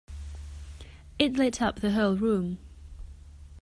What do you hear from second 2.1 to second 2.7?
room.